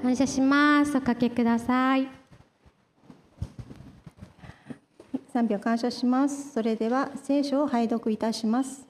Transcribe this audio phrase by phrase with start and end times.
[0.00, 0.96] 感謝します。
[0.96, 2.08] おかけください。
[5.32, 6.52] 賛美を感謝します。
[6.52, 8.86] それでは聖書を拝読いたします。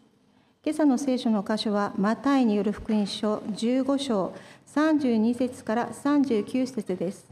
[0.64, 4.34] 今朝の聖書の箇所はマタイによる福音書15章
[4.74, 7.26] 32節から39節です。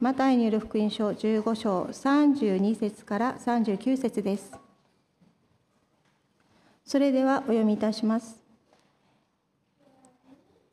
[0.00, 4.52] マタイによる福音書15章32節から39節です。
[6.84, 8.43] それではお読みいたします。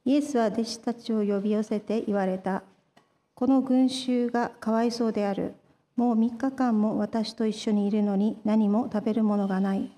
[0.03, 2.63] イエスは弟子たちを呼び寄せて言われた。
[3.35, 5.53] この群衆がかわいそうである。
[5.95, 9.91] もう3日間も私と一緒にいるのに何も食べるものがない。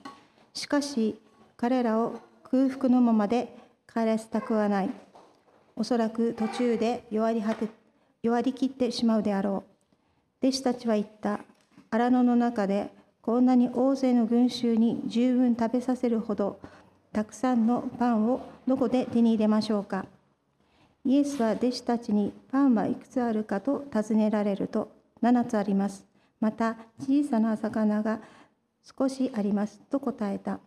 [0.53, 1.21] しかし
[1.55, 3.55] 彼らを空腹のままで
[3.91, 4.89] 帰らせたくはない。
[5.77, 7.69] おそらく途中で弱り果て
[8.21, 9.63] 弱りきってしまうであろ
[10.41, 10.47] う。
[10.47, 11.39] 弟子たちは言った。
[11.91, 12.91] 荒野の中で
[13.21, 16.59] こんなに大勢の群衆に十分食べさせるほど
[17.13, 20.07] たくさんのパンをどこで手に入れましょうか？
[21.05, 26.07] イエスは弟子たちにパンはいくつあるかと尋ねられると7つあります。
[26.39, 28.19] また小さな魚が
[28.81, 30.59] 少しありますと答えた。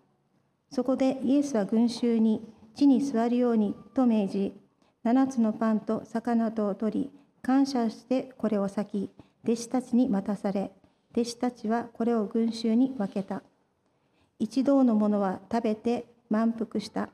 [0.71, 2.41] そこでイエスは群衆に
[2.77, 4.53] 地に座るようにと命じ、
[5.05, 7.11] 7つのパンと魚とを取り、
[7.43, 9.11] 感謝してこれを裂き、
[9.43, 10.71] 弟子たちに渡され、
[11.13, 13.43] 弟子たちはこれを群衆に分けた。
[14.39, 17.09] 一同のものは食べて満腹した。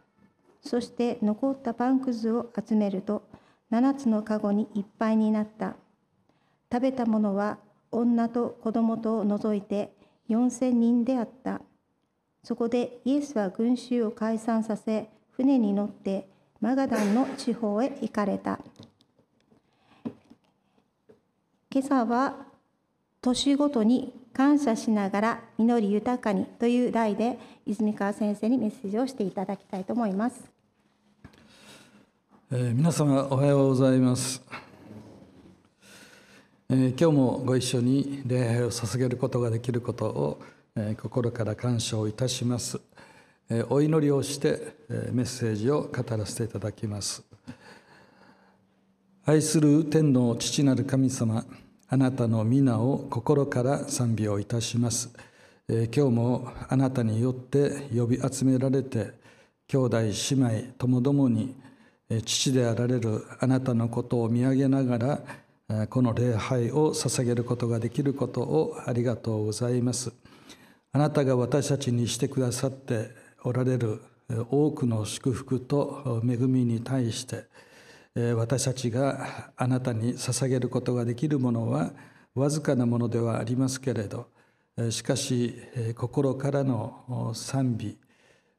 [0.62, 3.22] そして残ったパンくずを集めると、
[3.70, 5.76] 7つのかごにいっぱいになった。
[6.70, 7.58] 食べたものは
[7.90, 9.92] 女と子供とを除いて
[10.30, 11.60] 4000人であった。
[12.44, 16.28] そこでイエスは群衆を解散させ、船に乗って
[16.60, 18.60] マガダンの地方へ行かれた。
[21.70, 22.36] 今朝は
[23.20, 30.40] 年ごとに感謝しながら実り豊かにという題で泉川先生にメッセージをしていただきたいと思います。
[32.50, 34.42] えー、皆様おはようございます、
[36.68, 40.42] えー、今日もご一緒に礼拝を捧げることができることを、
[40.76, 42.78] えー、心から感謝をいたします、
[43.48, 47.22] えお祈りをして、えメッセージを語らせていただきます。
[49.24, 51.44] 愛する天の父なる神様
[51.92, 55.10] あなたの皆を心から賛美をいたします。
[55.68, 59.12] 今日もあなたによって呼び集められて、
[59.68, 61.54] 兄弟姉妹ともどもに
[62.24, 65.20] 父であられるあなたのことを見上げなが
[65.68, 70.14] ら、この礼拝を捧げることができることをありがとうございます。
[70.92, 73.10] あなたが私たちにしてくださって
[73.44, 74.00] おられる
[74.48, 77.44] 多くの祝福と恵みに対して、
[78.14, 81.92] 私たちがあなたに捧げることができるものは
[82.34, 84.28] わずかなものではありますけれど
[84.90, 85.54] しかし
[85.96, 87.96] 心からの賛美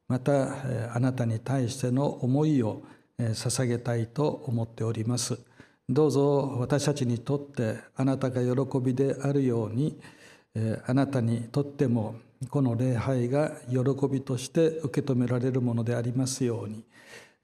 [0.08, 2.84] またあなたに対しての思いを
[3.20, 5.40] 捧げたいと思っております。
[5.88, 10.00] どうぞ私たちにとってあなたが喜びであるように
[10.88, 12.16] あなたにとっても
[12.50, 16.84] この礼拝が喜びとして受け止められるものでありますように。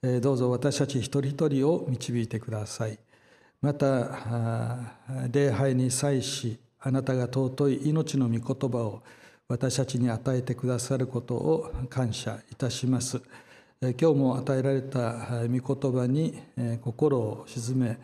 [0.02, 2.98] どうぞ私たち一人一人を導いてください。
[3.60, 4.96] また
[5.30, 9.02] 礼拝に際しあなたが尊い命の御言葉を
[9.46, 13.20] 私たちに与えてくださることを感謝いたします。
[13.82, 16.40] 今日も与えられた御言葉に
[16.80, 17.98] 心を沈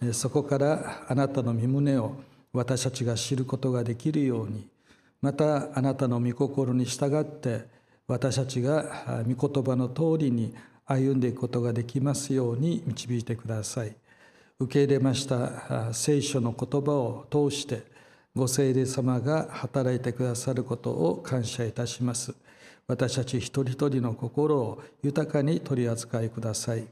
[0.00, 2.14] めそこからあなたの身胸を
[2.52, 4.68] 私たちが知ることができるように
[5.20, 7.64] またあなたの御心に従って
[8.06, 10.54] 私たちが御言葉の通りに
[10.92, 13.94] 歩んでいくことができますように導いてください。
[14.58, 17.84] 受け入れました聖書の言葉を通して
[18.34, 22.34] ご聖霊様が働いてくださることを感謝いたします。
[22.88, 26.88] 私たち一人一人の心を豊かに取り扱いください。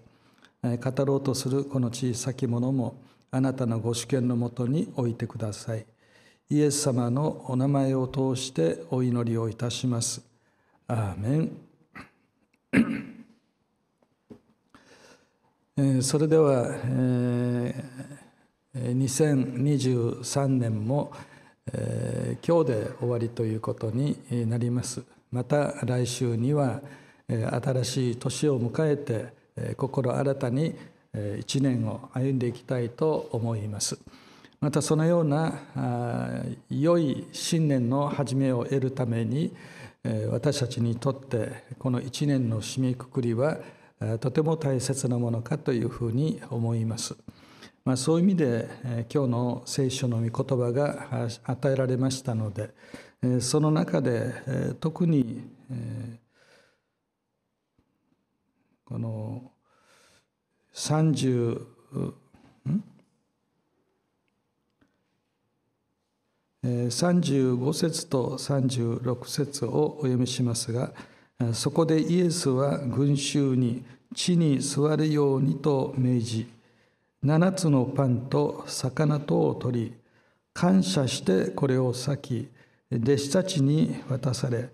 [0.62, 2.94] 語ろうとするこの小さきものも
[3.32, 5.84] あなたのご主権のもとに置いてください。
[6.50, 10.22] イエス様のお名前を通してお祈りをいたします。
[10.86, 13.17] アーメン。
[16.03, 17.72] それではえ、
[18.75, 21.13] 2023年も
[21.72, 25.04] え、今日で終わりということになります。
[25.30, 26.80] また来週には
[27.28, 30.75] 新しい年を迎えて心新たに
[31.39, 33.97] 一年を歩んでいきたいと思います。
[34.60, 39.54] またそのような良い新年の始めを得るために
[40.33, 43.59] 私たちにとってこの一年の締めくくりは
[44.21, 47.16] とても大切なものかというふうに思います。
[47.84, 48.68] まあ、そういう意味で
[49.12, 52.74] 今日の聖書の御言葉が与えられましたので
[53.41, 55.42] その中で特に
[58.84, 59.53] この
[60.74, 61.66] 35
[67.72, 70.92] 節と36節をお読みしますが
[71.52, 76.50] そこでイエスは群衆に地に座るようにと命じ
[77.24, 79.94] 7つのパンと魚とを取り
[80.52, 82.48] 感謝してこれを裂き
[82.92, 84.70] 弟子たちに渡され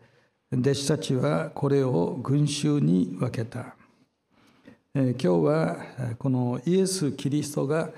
[0.52, 3.74] 弟子たちはこれを群衆に分けた。
[4.94, 5.76] 今日は
[6.18, 7.90] このイエス・キリストが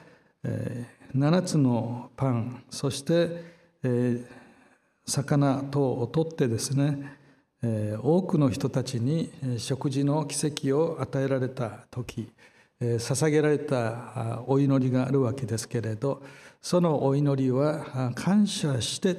[1.14, 3.44] 7つのパンそして
[5.04, 7.15] 魚等を取ってですね
[7.62, 12.29] 多くの人たちに食事の奇跡を与えられた時
[12.81, 16.23] 捧げられたお祈りがあるわけですけれど
[16.61, 19.17] そのお祈りは感謝して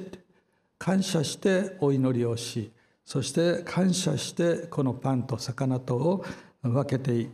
[0.78, 2.70] 感謝してお祈りをし
[3.04, 6.24] そして感謝してこのパンと魚とを
[6.62, 7.28] 分けて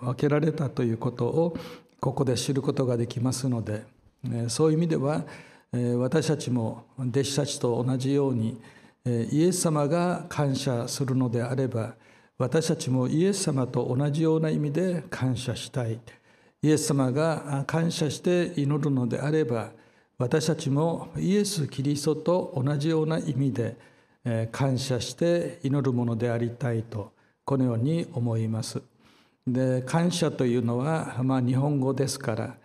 [0.00, 1.56] 分けられたということを
[1.98, 3.84] ここで知ることができますので
[4.48, 5.24] そういう意味では
[5.98, 8.60] 私たちも弟子たちと同じように
[9.06, 11.94] イエス様が感謝するのであれば
[12.38, 16.00] 私たちもイエス様と同じような意味で感謝したい
[16.62, 19.72] イエス様が感謝して祈るのであれば
[20.16, 23.76] 私たちもイエス・キリストと同じような意味で
[24.50, 27.12] 感謝して祈るものでありたいと
[27.44, 28.80] このように思います。
[29.46, 32.56] で感謝というのは、まあ、日本語ですから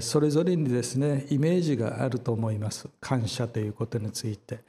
[0.00, 2.88] それぞれにですねイメージがあると思います。
[3.00, 4.60] 感謝ということについて。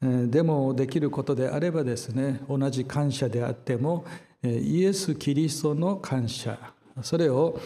[0.00, 4.04] でもできることであればですね同じ感謝であっても
[4.42, 6.58] イエス・キリストの感謝。
[7.02, 7.58] それを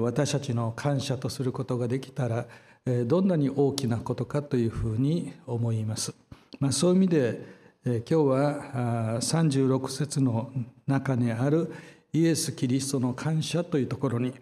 [0.00, 2.46] 私たちの感謝とすることができたら
[3.06, 6.14] どんなに大きなことかというふうに思います。
[6.58, 10.50] まあ、そういう意味で今日は36節の
[10.86, 11.72] 中にある
[12.12, 14.34] イエス・キリストの感謝というところに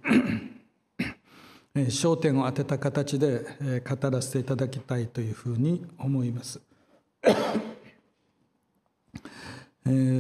[1.84, 6.61] 焦点を当てた形で語らせていただきたいというふうに思います。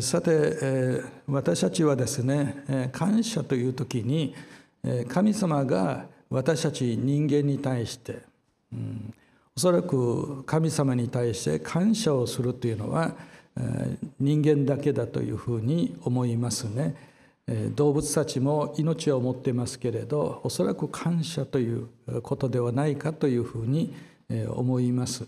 [0.00, 4.34] さて私たちはですね感謝という時に
[5.08, 8.20] 神様が私たち人間に対して、
[8.72, 9.14] うん、
[9.56, 13.16] おそらく神様に対して感謝をするというのは
[14.20, 17.15] 人間だけだというふうに思いますね。
[17.74, 21.88] 動物たちも命を持っていますけれどおそらく感謝という
[22.22, 23.94] ことではないかというふうに
[24.48, 25.26] 思います。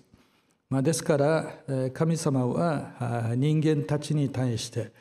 [0.68, 1.54] まあ、ですから
[1.94, 4.92] 神様は人間たちに対して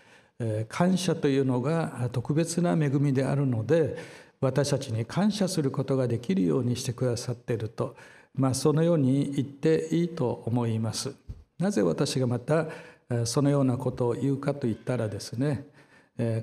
[0.70, 3.98] 感謝というのが特別な恵みであるので
[4.40, 7.96] 私たちに感謝することができるようにしてくださっていると、
[8.36, 11.16] まあ、そのように言っていいと思います。
[11.58, 12.68] なぜ私がまた
[13.26, 15.66] そのようなことを言うかといったらですね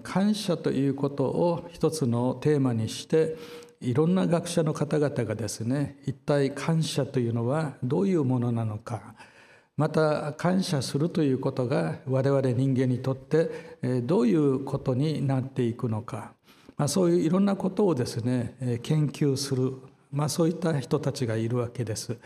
[0.03, 3.37] 感謝ということを一つのテーマにして
[3.81, 9.15] いろんな学者の方々がですね一体感謝というのはどういうものなのか。
[9.77, 16.33] また感謝するということが我々人間にとってどういうことになっていくのか、
[16.77, 19.73] まあ、そういういろんなことをですね研究する、
[20.13, 22.17] まあ、そういった人たちがいるわけです。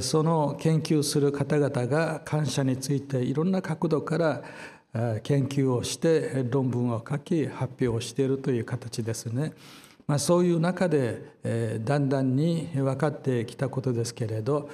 [0.00, 4.42] その研究する方々が感謝についていろんな角度から
[5.22, 9.52] 研究をして論文を書き発表をしているという形ですね。
[10.06, 14.68] まあ、そういう中で、だんだんに分かってきたことですけれど、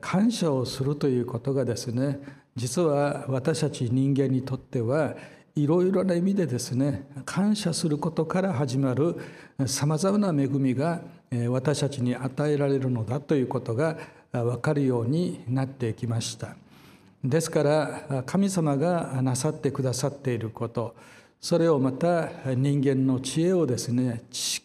[0.00, 2.20] 感謝をするということがですね
[2.56, 5.14] 実は私たち人間にとっては
[5.54, 9.16] いろいろな意味でですね感謝することから始まる
[9.66, 11.02] さまざまな恵みが
[11.48, 13.96] 私たちに与えられるのだということが
[14.32, 16.56] 分かるようになってきました。
[17.24, 20.94] ですから神様がなさってくださっていること
[21.40, 24.62] それをまた人間の知恵をですね知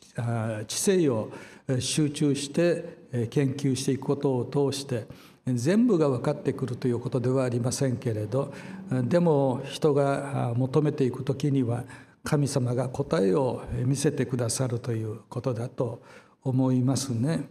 [0.67, 1.31] 性を
[1.79, 5.07] 集中して研究していくことを通して
[5.45, 8.53] 全部が分かってくるということではありませんけれど
[8.91, 11.83] でも人が求めていく時には
[12.23, 16.01] 神様が答えを見せてくださるということだと
[16.43, 17.47] 思いますね。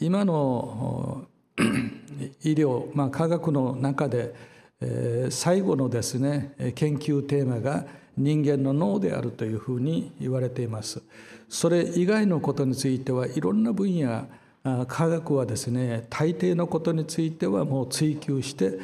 [0.00, 1.26] 今の
[2.42, 4.34] 医療、まあ、科学の中で、
[4.80, 7.86] えー、最後のですね研究テーマが
[8.16, 11.02] 人間の脳であるというふうに言われています。
[11.48, 14.26] それ以外のことについてはいろんな分野
[14.86, 18.78] 科学はですね大抵のことについてはもう追求して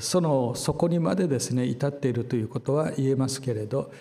[0.00, 3.92] そのそこにまでですね至っているということは言えますけれど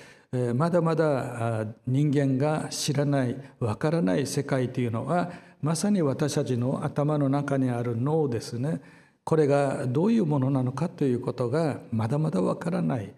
[0.56, 5.32] まだまだ人間が知らないわからない世界というのは
[5.62, 8.82] まさに私たちの頭の中にある脳ですね
[9.24, 13.14] これがどういうものなのかということがまだまだわからない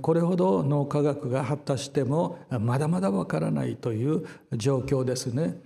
[0.00, 5.60] これほど脳科学が発達してもまだまだわからないという状況ですね。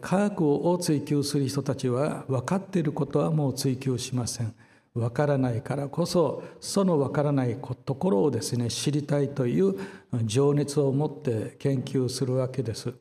[0.00, 4.54] 科学を追求する人たちは分かっていることはもう追求しません。
[4.94, 9.74] 分からないからこそその分からないところをですね知りたいという
[10.24, 12.94] 情熱を持って研究するわけです。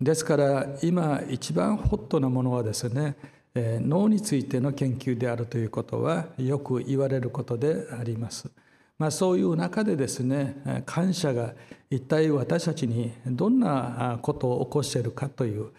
[0.00, 3.16] ですから今一番ホットなものはですね
[3.54, 8.50] 脳についての研究であるということはよく言われることであります。
[8.96, 11.54] まあ、そういう中でですね感謝が
[11.88, 15.70] 一体私たちにどんなことを起こしているかという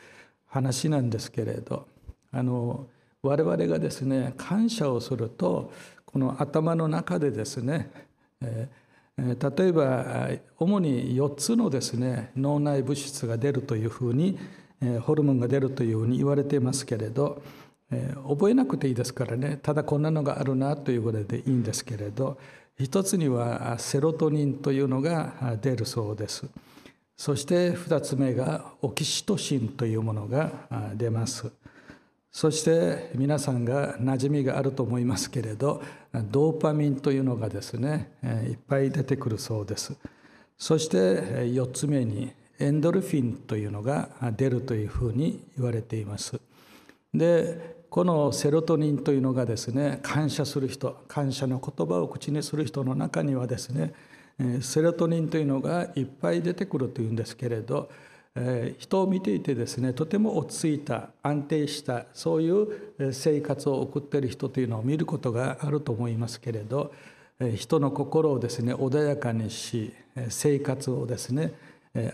[0.48, 1.88] 話なんですけれど
[2.32, 2.88] あの
[3.22, 5.72] 我々がですね感謝をすると
[6.06, 7.92] この頭の中でですね、
[8.42, 8.81] えー、
[9.18, 14.40] 例えば主に4つのですね脳内物質が出るというふうに、
[15.02, 17.42] ホルモンが出るというふうに言われていますけれど、
[18.28, 22.38] 覚えなくていいですからねただこんなのがあるなというぐらいでいいんですけれど
[22.80, 26.46] 一つにはセロトニンというのが出るそうです。
[27.18, 30.52] そして2つ目がオキシトシンというものが
[30.96, 31.52] 出ます。
[32.32, 35.84] そして皆さんが馴染みがあると思いますけれど
[36.14, 38.12] ドーパミンというのがですね
[38.48, 39.96] いっぱい出てくるそうです。
[40.58, 46.40] そして4つ目にエンドルフィンというのが出るというふうに言われています。
[47.14, 53.94] でこのセロトニンというのがですね感謝する人感謝の言葉を口にする人の中にはですね
[54.62, 57.90] セロトニンというのがいっぱい出てくるというんですけれど
[58.78, 66.94] 人を見ていてですねとても落ち着いた安定したそういう生活を送っている人というのを見ることがあると思いますけれど
[67.56, 69.94] 人の心をですね穏やかにし
[70.30, 71.54] 生活をですね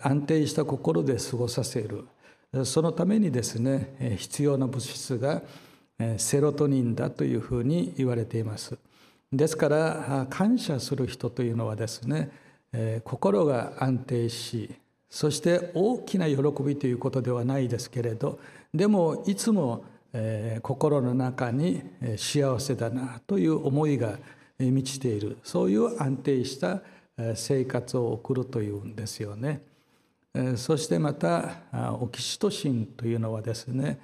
[0.02, 2.06] 安定した心で過ごさせる
[2.66, 5.44] そのためにですね必要な物質が
[6.18, 8.78] セロトニンだというふうに言われています。
[9.32, 12.32] ですから感謝する人というのはですね
[13.04, 14.72] 心が安定し
[15.10, 18.40] そして大きな喜びということではないですけれど
[18.74, 19.84] でもいつも
[20.62, 21.82] 心の中に
[22.18, 24.18] 幸せだなという思いが
[24.60, 26.82] 満ちているそういう安定した
[27.36, 29.62] 生活を送るというんですよね。
[30.56, 31.62] そしてまた
[32.00, 34.00] オキシトシンというのはですね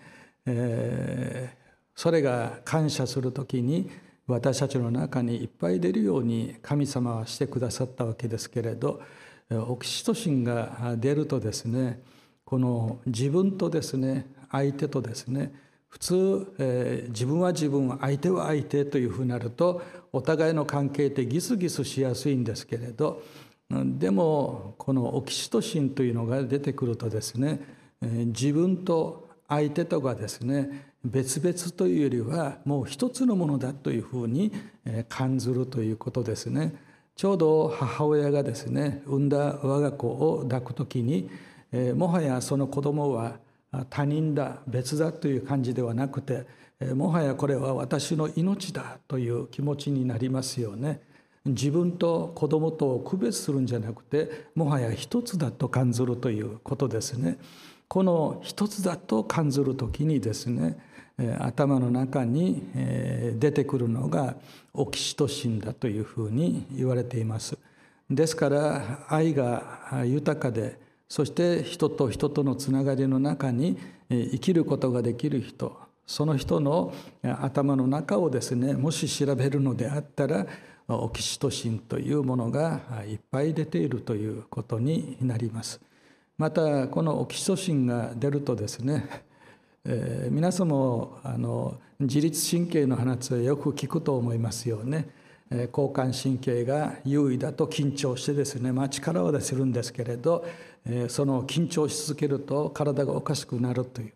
[1.96, 3.90] それが感謝する時に
[4.26, 9.02] 私たちの中にいっぱい出るように神様はしてくださったわけですけれど
[9.50, 12.02] オキシトシンが出るとですね
[12.46, 15.54] この自分とですね相手とですね
[15.90, 23.22] 普通、えー、自分は自分相手は相手というふうになるとお互いの関係ってギスギスしやすいんですけれど
[23.70, 27.60] でもこのオキシトシンというのが出てくるとですね、
[28.02, 34.52] えー、自分と相手とがですね別々というよりはもう一つのものだというふうに
[35.10, 36.74] 感じるということですね。
[37.16, 41.30] ちょうど母親がですね産んだ我が子を抱く時に、
[41.72, 43.40] えもはやその子供は
[43.90, 46.46] 他人だ別だという感じではなくて、
[46.80, 51.02] えもはやこれは私の命だという気持ちになりますよね。
[51.46, 57.38] 自分と子供とを区別するんじゃなくてもはや一つだと感じるということですね。
[57.88, 60.78] この一つだと感じる時にですね
[61.40, 62.64] 頭の中に
[63.40, 64.36] 出てくるのが
[64.74, 67.58] オキシトシンだというふうに言われています。
[68.10, 73.78] ですから愛が豊かでそして人と人とのつながりの中に
[74.10, 76.94] 生きることができる人その人の
[77.24, 80.46] 頭の中をですねもし調べるのであったら
[80.88, 85.80] オキシトシンというものがいっぱい出ているということになります。
[86.38, 89.08] またこのオキシトシンが出るとですね
[89.86, 95.10] えー、皆さんもあの自律神経の話はよく聞くと思いますよね。
[95.52, 100.46] えー、交感神経が優位だと緊張してですね、まあ、力は出せるんですけれど、
[100.86, 104.14] えー、その緊張し続けると体がおかしくなるという。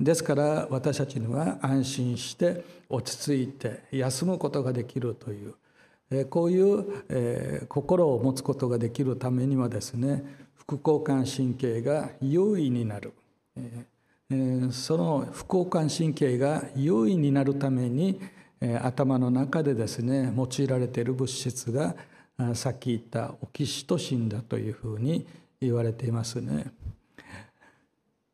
[0.00, 5.54] ですから私たちには安心して落ち着いて休むことができるという、
[6.12, 10.22] えこういう、え心を持つことができるためにはですね
[10.54, 13.12] 副交感神経が優位になる。
[14.72, 18.20] その副交感神経が優位になるために
[18.82, 21.96] 頭の中でですね用いられている物質が
[22.54, 25.26] さっき言ったオキシトシンだというふうに
[25.62, 26.66] 言われていますね。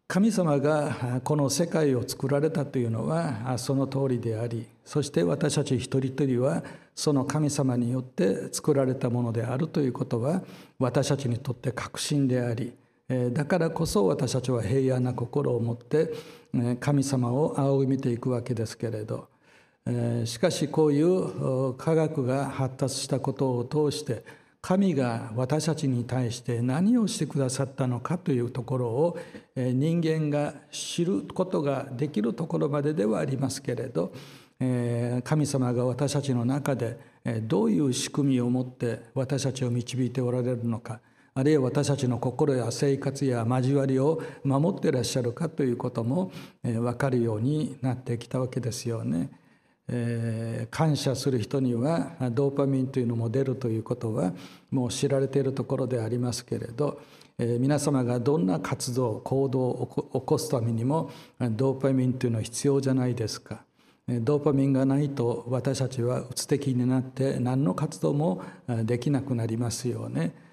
[0.08, 6.62] 神様がこの世界を作られたというのはその通りでありそして私たち一人一人は
[6.94, 10.42] その神様によって作られたものであるということは
[10.78, 12.74] 私たちにとって確信であり
[13.32, 16.12] だからこそ私たちは平安な心を持って
[16.80, 19.28] 神様を仰ぎ見ていくわけですけれど
[20.24, 24.24] しかしこういう科学が発達したことを通して
[24.62, 29.18] 神が私たちに対して何をしてくださったのかというところを
[29.54, 34.12] 人間が知ることができるところまでではありますけれど
[35.22, 36.98] 神様が私たちの中で
[37.42, 41.00] どういう仕組みを持って私たちを導いておられるのか
[41.36, 46.30] あるいは私たちの心や生活や交わりを守っていらっしゃるかということも
[46.62, 49.30] 分かるようになってきたわけですよね。
[49.88, 54.32] えー、感謝する人にはドーパミンというのも出るということは
[54.70, 57.00] もう知られているところでありますけれど、
[57.36, 61.10] えー、皆様がどんな活動行動を起こすためにも
[61.40, 63.64] ドーパミンというのは必要じゃないですか。
[64.06, 68.42] ドーパミンがないと私たちはうつ的になって何の活動も
[68.84, 70.43] できなくなりますよね。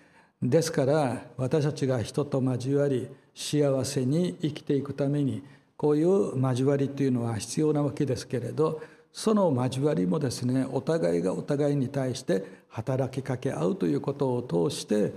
[0.42, 5.44] ですから私たちが人と交わり幸せに生きていくために
[5.78, 8.82] こういう交わりというのは必要なわけですけれど
[9.14, 15.14] その交わりもですねお互いがお互いに対して働きかけ合うということを通して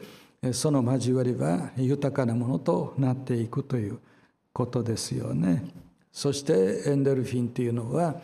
[0.52, 3.98] その交わりは豊かなものとなっていくという
[4.52, 5.64] ことですよね。
[6.12, 8.16] そしてエンデルフィンというのは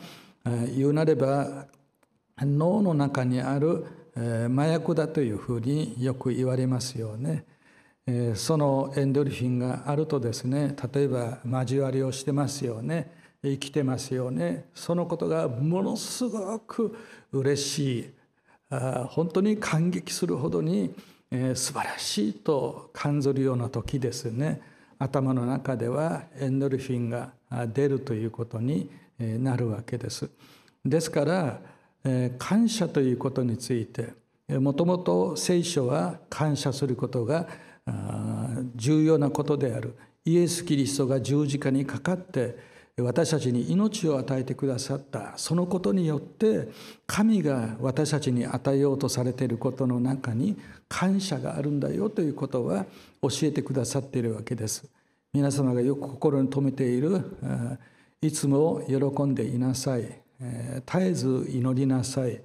[0.77, 1.67] 言うなれば
[2.39, 7.45] 脳の中にある麻薬だというふうによく言われますよね。
[8.35, 13.13] そのエンドルフィンがあるとですね例えば交わりをしてますよね
[13.43, 16.97] 生きてますよねそのことがものすごく
[17.33, 18.11] 嬉しい
[19.11, 20.95] 本当に感激するほどに
[21.55, 24.61] 素晴らしいと感じるような時ですね
[24.99, 27.33] 頭の中ではエンドルフィンが
[27.69, 30.29] 出るということになるわけです。
[30.85, 31.61] ですから
[32.39, 34.15] 感謝ということについて
[34.49, 37.47] もともと聖書は感謝することが
[38.75, 39.97] 重要なことである。
[40.25, 45.33] イエス・キリストが十字架にかかって私たちに命を与えてくださった。
[45.37, 46.69] そのことによって
[47.07, 50.57] 神が私たちに与えようとされていることの中に
[50.89, 52.85] 感謝があるんだよということは
[53.23, 54.85] 教えてくださっているわけです。
[55.33, 57.25] 皆様がよく心に留めている
[58.21, 60.21] いつも喜んでいなさい。
[60.41, 62.41] 絶えず祈りなさい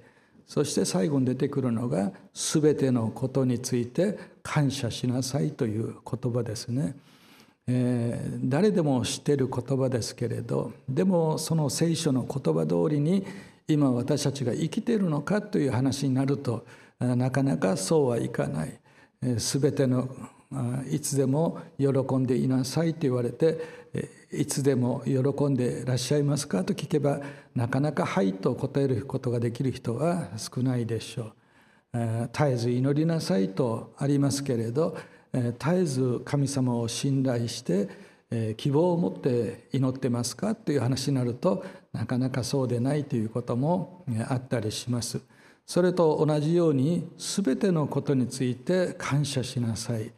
[0.46, 6.94] そして最後に出てくるのが全てのことについて感謝しなさいという言葉ですね。
[7.66, 13.26] えー、誰でも知っている言葉ですけれどでもその聖書の言葉通りに
[13.66, 16.64] 今私たちが生きているのかという話になると
[17.00, 18.78] なかなかそうはいかない。
[19.38, 20.08] すべての
[20.90, 23.86] いつでも喜んでいなさいと言われて
[24.32, 27.20] いつでも喜んでいらっしゃいますかと聞けば
[27.54, 31.32] なかなか「はい」と答えることができる人は少ないでしょう。
[32.32, 34.96] 絶えず祈りなさいとありますけれど
[35.32, 37.88] 絶えず神様を信頼して
[38.56, 45.20] 希望を持って祈ってますかという話になるとなかなかそうでないということもあったりします。
[45.64, 50.12] それと同じように全てのことについて感謝しなさい。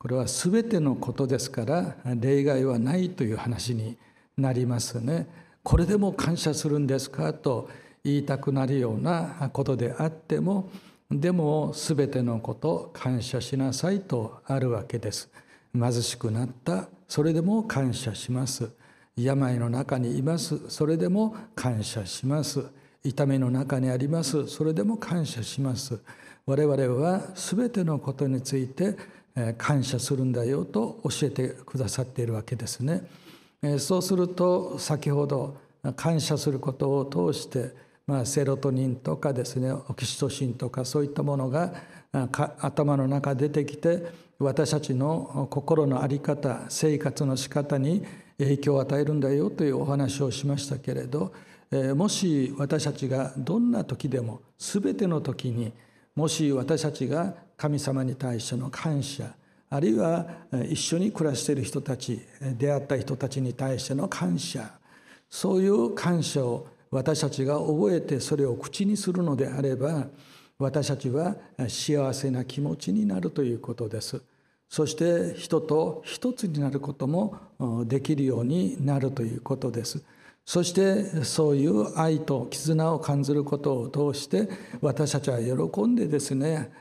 [0.00, 3.98] これは全てのことですから例外はないという話に
[4.34, 5.26] なりますね。
[5.62, 7.68] これでも感謝するんですかと
[8.02, 10.70] 言いたくなるようなことであっても
[11.10, 15.30] でも全てのこと感謝しなさいとあるわけです。
[15.74, 18.70] 貧しくなったそれでも感謝します。
[19.16, 22.64] 病の中にいますそれでも感謝します。
[23.04, 26.00] 痛みの中にありますそれでも感謝します。
[26.46, 28.96] 我々は全てのことについて
[29.56, 33.02] 感謝するんだよと教えてくださっているわけですね。
[33.78, 35.56] そうすると先ほど
[35.96, 37.74] 感謝することを通して
[38.10, 41.72] まあ、セロトニンとかですねオキシトシンとかそういったものが
[42.58, 44.04] 頭の中出てきて
[44.40, 48.04] 私たちの心の在り方生活の仕方に
[48.38, 51.32] 影響を与えるんだよというお話をしましたけれど
[51.94, 55.72] もし私たちがどんな時でも全ての時に
[56.16, 59.34] もし私たちが神様に対しての感謝
[59.68, 60.26] あるいは
[60.70, 62.18] 一緒に暮らしている人たち
[62.56, 64.78] 出会った人たちに対しての感謝。
[65.28, 70.08] そういう感謝を私たちが覚えてそれを口にするのであれば
[70.58, 71.36] 私たちは
[71.68, 74.22] 幸せな気持ちになるということです。
[74.68, 77.36] そして人と一つになることも
[77.84, 80.02] できるようになるということです。
[80.46, 84.48] そしてそういう愛と絆を感じることを通して
[84.80, 86.72] 私たちは喜んでですね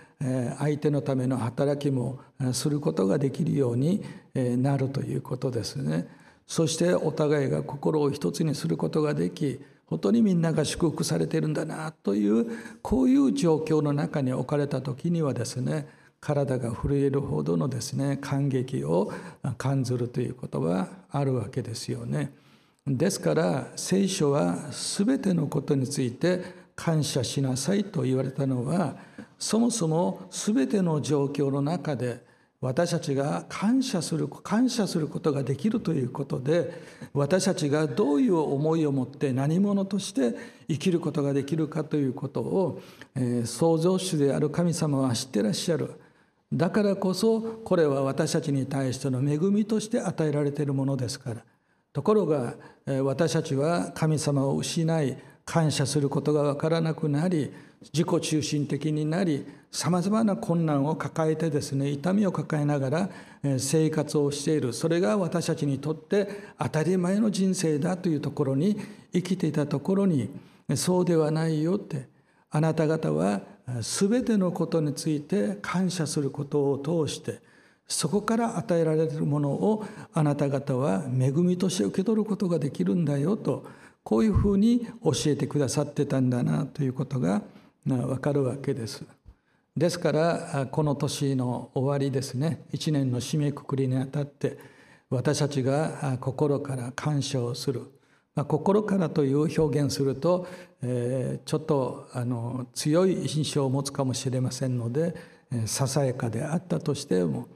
[0.57, 2.19] 相手のための働きも
[2.51, 4.03] することができるように
[4.33, 6.07] なるということですね
[6.45, 12.47] そしてお互いが心を一つにすることができ本当にみんなが祝福されているんだなという
[12.81, 15.87] こういう状況の中に置かれた時にはですね
[16.19, 19.11] 体が震えるほどのですね感激を
[19.57, 22.33] 感じるということはあるわけですよね。
[22.85, 26.41] ですから聖書は全てのことについて
[26.75, 28.95] 感謝しなさいと言われたのは
[29.39, 32.27] そもそも全ての状況の中で
[32.61, 36.73] 私たちが感謝する感謝することができるということで
[37.13, 40.35] 私たちがどういう思いを持って何者として
[40.67, 42.81] 生きることができるかということを、
[43.15, 45.93] えー、創造主である神様は知ってらっしゃる。
[46.51, 51.45] だからこそこれは私たちに対しての恵みとして与えられているものですから。
[51.93, 52.55] ところが
[53.03, 55.17] 私たちは神様を失い
[55.49, 57.51] 感謝することが分からなくなり
[57.91, 63.09] 自己中心的になりさまざまな困難を抱えてですね痛みを抱えながら
[63.57, 64.73] 生活をしている。
[64.73, 66.27] それが私たちにとって
[66.59, 68.79] 当たり前の人生だというところに
[69.11, 70.29] 生きていたところに
[70.75, 72.07] そうではないよって
[72.51, 73.41] あなた方は
[73.81, 77.41] 全てのことについて感謝することを通して
[77.87, 79.83] そこから与えられるものを
[80.13, 83.65] あなた方は恵みとして受け取ることができるんだよと
[84.09, 87.43] こういうふうに教えてくださってたんだなということが
[87.85, 89.05] 分かるわけです。
[89.77, 94.57] ですからこの年の終わりですね一年の締めくくりにあたって
[95.11, 97.81] 私たちが心から感謝をする、
[98.33, 100.47] まあ、心からという表現すると、
[100.81, 105.13] えー、ちょっとあの強い印象を持つかもしれませんので
[105.67, 107.47] ささやかであったとしても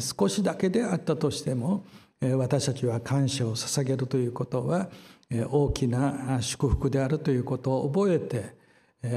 [0.00, 1.84] 少しだけであったとしても
[2.20, 4.88] 私たちは感謝を捧げるということは
[5.30, 8.54] 大きな祝福であるということを覚えて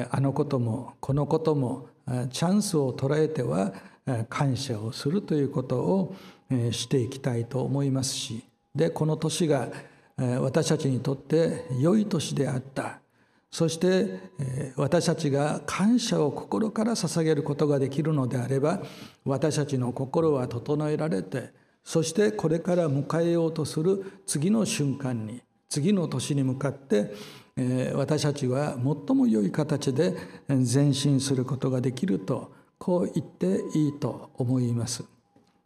[0.10, 1.88] あのこともこのことも
[2.32, 3.74] チャンスを捉えては
[4.28, 6.16] 感謝をするということを
[6.72, 8.44] していきたいと思いますし
[8.74, 9.70] でこの年が
[10.18, 13.00] 私たちにとって良い年であった。
[13.52, 14.20] そして
[14.76, 18.84] 私たちが感謝を心から捧げることができるのであれば
[19.26, 21.52] 私たちの心は整えられて
[21.84, 27.14] そしてこれから迎えようとする次の瞬間に次の年に向かって
[27.94, 28.76] 私たちは
[29.08, 30.16] 最も良い形で
[30.48, 35.04] 前進することができるとこう言っていいと思います。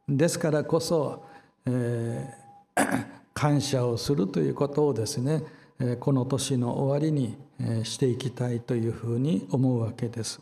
[0.09, 1.23] ですからこそ、
[1.65, 5.43] えー、 感謝をするということをですね
[5.99, 7.37] この年の終わりに
[7.83, 10.41] していきたいというふうに思うわけです。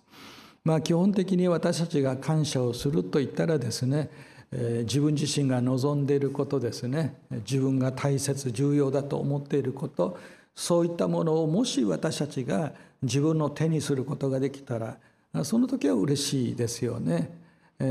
[0.64, 4.10] まあ、基本的に私たちが感謝をすると言ったらですね
[4.52, 7.16] 自分自身が望んでいることですね
[7.50, 10.18] 自分が大切重要だと思っていること
[10.54, 14.98] そういったものをもし私たちが自分の手にすることができたら
[15.44, 17.40] その時は嬉しいですよね。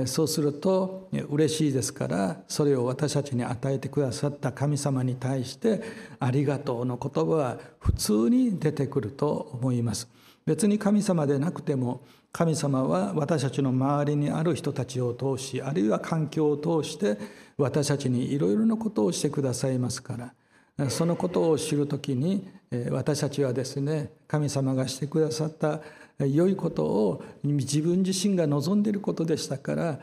[0.06, 5.82] そうすると嬉しいですからそれを私たちに与えてくださった神様に対して
[6.20, 10.08] 「ありがとう」の言葉は普通に出てくると思います。
[10.46, 17.18] 別に神様でなくても神様は私たちの周りにある人たちを通しあるいは環境を通して
[17.58, 20.32] 私たちにいろいろなことをしてくださいますか
[20.78, 22.48] らそのことを知る時に
[22.90, 25.80] 私たちはですね神様がしてくださった
[26.18, 29.98] 良いことを自分自身が望んでいることでしたから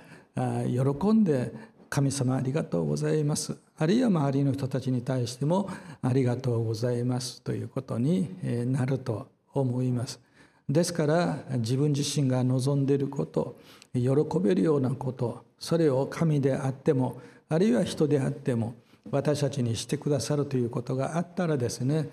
[0.65, 1.53] 喜んで
[1.89, 5.69] 神様ありがとうございますあるいは周りの人たちに対しても
[6.01, 8.29] ありがとうございますということに
[8.71, 10.26] なると思います。
[10.69, 13.57] ですから自分自身が望んでいること
[13.93, 18.75] 喜べるようなことそれを神であってもあるいは人であっても
[19.09, 22.09] 私たちにしてくださるということがあったらですね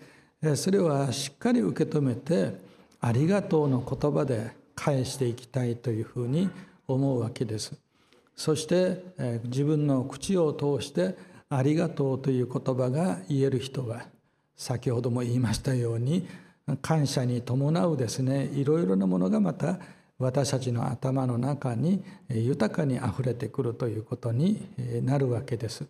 [0.54, 2.54] それはしっかり受け止めて
[3.00, 6.48] ありがとうの言葉で返していきたいというふうに
[6.86, 7.74] 思うわけです。
[8.36, 9.02] そして
[9.44, 11.16] 自分の口を通して
[11.48, 14.06] ありがとうという言葉が言える人は
[14.56, 16.26] 先ほども言いましたように
[16.80, 19.78] 感謝に伴うですねいろいろなものがまた
[20.18, 24.68] 私たちの頭の中に豊かにあふれてくるということに
[25.02, 25.84] なるわけです。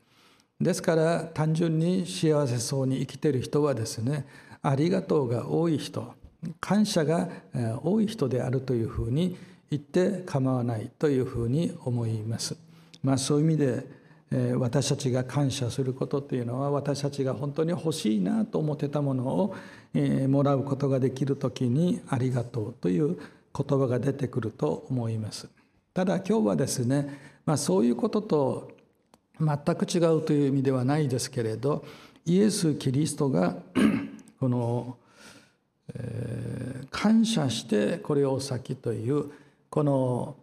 [0.61, 4.27] ですから単純に幸せそうに生きている人はですね
[4.63, 6.15] ありがとうが多い人
[6.61, 7.29] 感謝が
[7.83, 9.37] 多い人であるというふうに
[9.71, 12.57] 言って構わないというふうに思います。
[13.03, 13.87] まあ、そういう意味で
[14.57, 19.55] 私たちが感謝することというのは私たちが本当に欲しいなと思ってたものを
[20.29, 25.49] もらうことができる時に「ありがとう」という言葉が出てくると思います。
[25.93, 28.73] ただ今日はですね、まあ、そういうことと
[29.39, 31.85] 全く違うという意味ではないですけれど
[32.27, 33.57] イエス・キリストが
[34.41, 34.97] この、
[35.95, 39.31] えー、感謝してこれを先という
[39.71, 40.37] この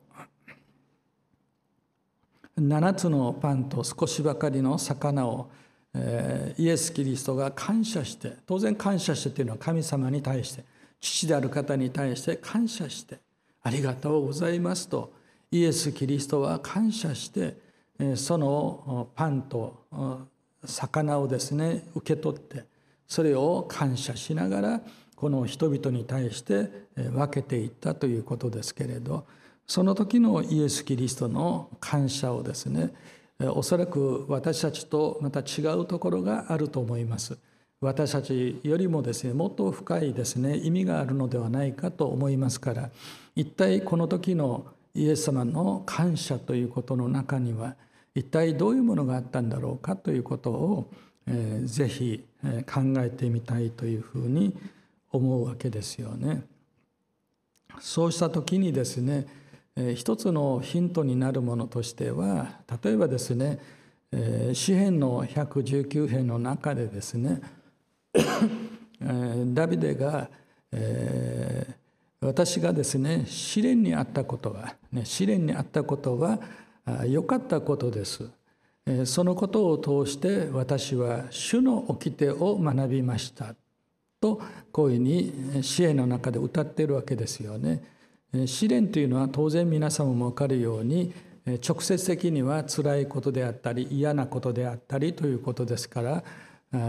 [2.60, 5.50] 7つのパンと少しばかりの魚を、
[6.58, 10.64] イエス・キリストが感謝して当然感謝してというのは神様に対して
[11.00, 13.20] 父である方に対して感謝して
[13.64, 15.14] ありがとうございますと
[15.52, 17.58] イエス・キリストは感謝して
[18.16, 20.28] そのパンと
[20.66, 22.64] 魚をですね受け取って
[23.08, 24.82] それを感謝しながら
[25.16, 29.26] この人々に対して分けていったということですけれど
[29.68, 32.94] その時のイエス・キリストの感謝をですね
[33.48, 37.38] おそらく私たちとまた違うところがあると思います。
[37.82, 42.92] 私たちよりもですねもっと深いですね意味があるのではないかと思いますから
[43.36, 47.76] 一体この時のイエス様の感謝ということの中には
[48.14, 50.92] 一体どういうものがあったんだろうかということを、
[51.28, 52.24] えー、ぜひ
[52.72, 54.56] 考えてみたいというふうに
[55.12, 56.44] 思うわけですよね。
[57.80, 59.26] そうした時にですね
[59.96, 63.60] 一つのヒントになるものとしては例えばですね
[64.54, 67.42] 詩篇の119編の中でですね
[69.54, 70.30] ダビデが、
[70.72, 76.40] えー、私がですね試練にあったことは、ね、試練にあったことは
[77.08, 78.30] 良かったことです。
[79.06, 83.56] そのことを通して私は主の掟を学びました
[84.20, 85.04] とこういうふう
[85.58, 87.84] に支援の中で歌っているわけですよね。
[88.46, 91.14] 試練というのは当然皆様も分かるように
[91.68, 96.24] 直接的には辛いことであったり嫌なことであったりということですから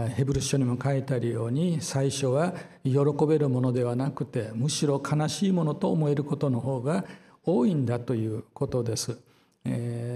[0.09, 2.53] ヘブル書にも書いてあるように最初は
[2.85, 2.93] 喜
[3.27, 7.03] べるものではなくてむしろ悲しいものと思えることの方が
[7.43, 9.17] 多いんだということです。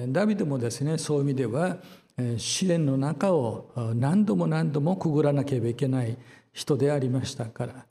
[0.10, 1.78] ダビデもですねそういう意味では
[2.38, 6.18] 試練の中を何度も何度もくぐらなければいけない
[6.54, 7.86] 人でありましたから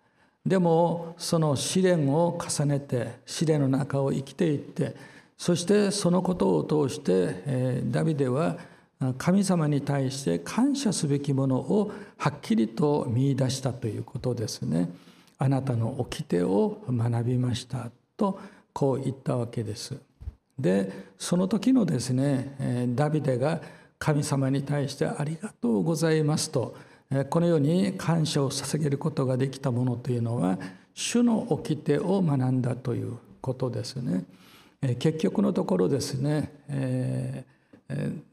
[0.46, 4.94] でもその試練を重ねて試練の中を生きていって
[5.36, 8.56] そしてそのことを通してダビデは
[9.18, 14.88] 神様に対して感謝すべきものをはっきりと見いだしたということですね。
[15.38, 18.38] あなたの掟を学びましたと
[18.72, 19.98] こう言ったわけです。
[20.58, 23.60] でその時のですねダビデが
[23.98, 26.76] 神様に対してありがとうございますと
[27.30, 30.58] このように感謝を捧げることができたものというのは
[30.94, 34.24] 主の掟を学んだということですね。
[34.98, 37.56] 結局のところですね、えー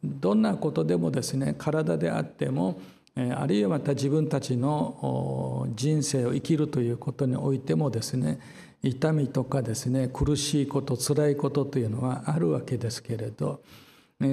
[0.04, 2.80] どんなことでもですね体であっても
[3.16, 8.40] あるいはまた自分たちの人生を生きるということにおいてもですね
[8.82, 13.62] 痛みとかですね苦しいこと辛いことというのはあるわけですけれど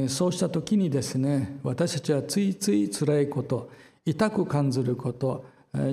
[0.09, 3.71] そうした時にですね私たちはついつい辛いこと
[4.05, 5.45] 痛く感じること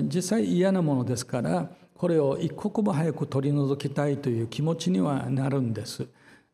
[0.04, 6.06] 実際嫌なものですからこれを一刻も早く取り除きたいという気持ちにはなるんです。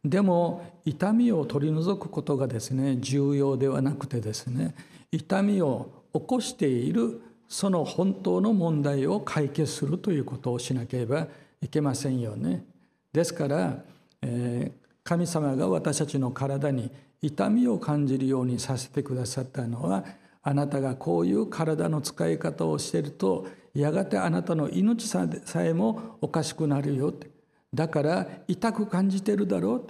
[0.05, 4.75] でも痛みを取り除くことがですね重要ではなくてですね
[5.11, 11.27] 痛みを起こしているその本当の問題を解決するということをしなければ
[11.63, 12.65] いけませんよね。
[13.13, 13.79] ですから、
[14.23, 16.91] えー、神様が私たちの体に
[17.23, 20.05] 痛みを感じるようにさせてくださったのは
[20.47, 25.27] あなたがこういう体の使い方をしているとやがてあなたの命さ
[25.57, 27.31] えもおかしくなるよって。
[27.73, 29.87] だから痛く感じてるだろう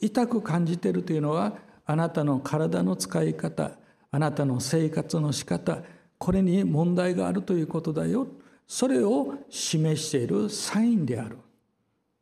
[0.00, 3.72] 痛く感じてるというのはあなたの体の使い方
[4.10, 5.82] あなたの生活の仕方
[6.16, 8.28] これに問題があるということだよ。
[8.66, 11.38] それを示しているサインである。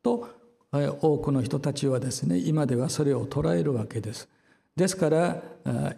[0.02, 0.28] と
[0.72, 4.28] 多くの人たちはですね今ではそれを捉えるわけです。
[4.76, 5.42] ですから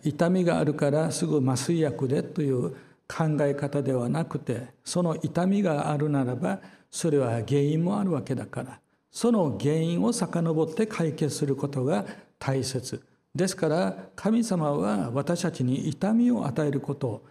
[0.04, 2.70] 痛みがあるからすぐ麻酔薬でという
[3.08, 6.60] 考え方ではなくてその痛みがあるならば
[6.90, 12.04] それは原因もあるわけだからその原因を遡って解決することが
[12.38, 13.02] 大切。
[13.34, 17.24] ですから神様は私たちに痛みを与えること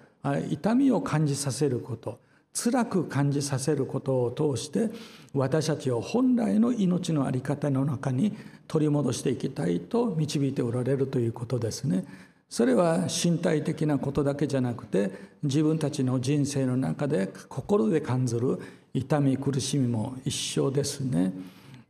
[0.50, 2.20] 痛みを感じさせること
[2.58, 4.90] 辛く感じさせることを通して
[5.34, 8.36] 私たちを本来の命の在り方の中に
[8.68, 12.06] 取り戻していきたいと導いておられるということですね。
[12.50, 15.12] それは身体的なことだけじゃなくて
[15.44, 18.60] 自分たちの人生の中で心で感じる
[18.94, 21.34] 痛み苦しみも一緒ですね。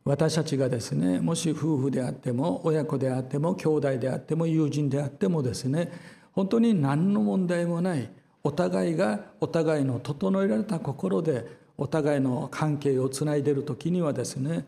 [0.04, 5.92] 私たちがですねもし夫婦であっても親子であっても兄弟であっても友人であってもですね
[6.32, 8.10] 本当に何の問題もない
[8.44, 11.46] お互いがお互いの整えられた心で
[11.78, 14.66] お互いの関係をつないでいる時にはですね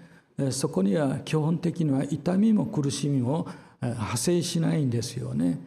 [0.52, 3.48] そこには基本的には痛みも苦しみも
[3.82, 5.60] 派生しないんですよね。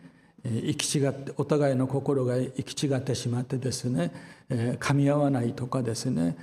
[0.44, 4.12] 行き違ってお互いの心が行き違ってしまってですね
[4.50, 6.36] 噛み合わないとかですね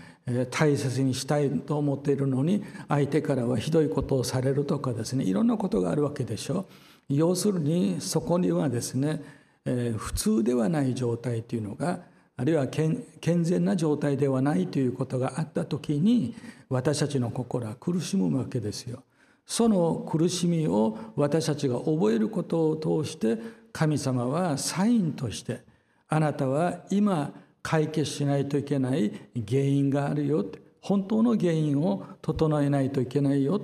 [0.52, 6.66] 大切にしたいと思っているのに相手からはひどいことをされるとかですねいろんなことがあるわけでしょ。
[7.10, 9.22] 要するにそこにはですね
[9.66, 12.02] 普通ではない状態というのが
[12.38, 13.04] あるいは健
[13.44, 16.36] 全な状態ではないということがあった時に
[16.70, 19.04] 私たちの心は苦しむわけですよ。
[19.46, 23.38] その苦しみを私たちが覚えることを通して
[23.74, 25.62] 神様はサインとして
[26.08, 29.12] あなたは今解決しないといけない
[29.48, 30.46] 原因があるよ
[30.82, 33.60] 本当の原因を整えないといけないよ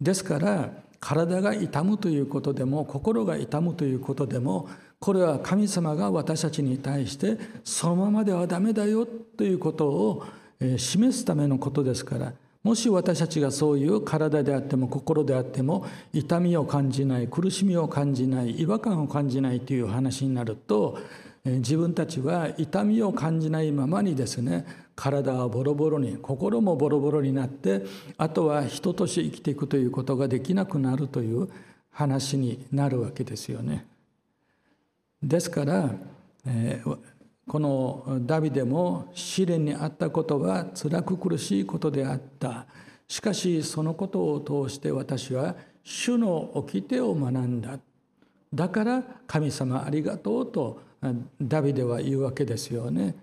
[0.00, 0.70] ですから
[1.00, 4.68] 体が痛むということでも心が痛むということでも
[5.04, 10.24] これは神様が私たちに対してそのままではダメだよということを
[10.78, 20.98] 示すためのことですからもし私たちがそういう体であっても心であっても痛みを感じない苦しみを感じない違和感を感じないという話になると
[21.44, 24.64] 自分たちは痛みを感じないままにですね
[24.96, 27.82] 体はボロボロに心もボロボロになって
[28.16, 31.50] あとは人として生きていくということができなくなるという
[31.90, 33.84] 話になるわけですよね。
[35.24, 35.90] ですから、
[36.46, 36.98] えー、
[37.48, 42.66] このダビデも試練にあったことは辛く苦しいことであった。
[43.08, 47.78] しかしそのことを通して私は主の掟を学んだ。
[48.52, 50.80] だから神様ありがとうと
[51.40, 53.14] ダビデは言うわけですよね。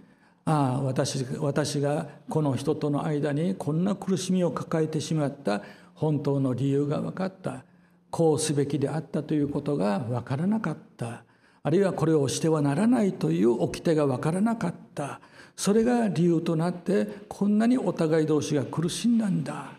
[0.44, 5.62] ああ私私がこの人との間にこんな苦しみを抱えてしまった。
[5.94, 7.64] 本当の理由が分かった。
[8.10, 11.24] こうすべきであったということが分からなかった。
[11.64, 15.20] あるいはこれをしてはならないという掟が分からなかった。
[15.56, 19.74] それが理由となってこんなにお互い同士が苦しんだんだ。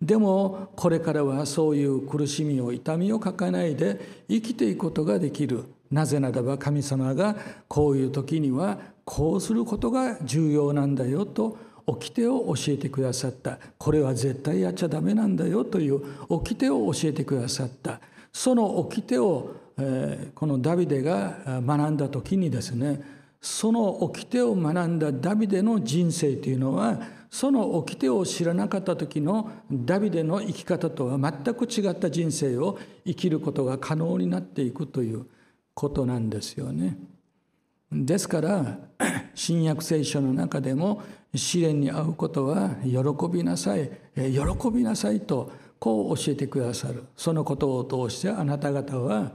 [0.00, 5.64] でもこれからはそういう苦しみを痛みを抱えないで生きていくことができる。
[5.90, 7.36] なぜならば神様が
[7.68, 13.58] こういう時にはこうすることが重要なんだよと掟を教えてくださった。
[13.78, 18.00] これは絶対やっちゃダメなんだよという掟を教えてくださった。
[18.32, 19.61] その掟を
[20.34, 23.02] このダビデが学んだ時にですね
[23.40, 35.26] その掟を学んだダビデの人生というのはその掟を知らなかった時のダビデの生き方とは全く違った人生を生きることが可能になっていくという
[35.74, 36.98] ことなんですよね。
[37.90, 38.78] ですから
[39.34, 41.02] 新約聖書の中でも
[41.34, 49.32] 試練に遭うことは喜びなさい喜びなさいとこう教えてくださるそのことを通してあなた方は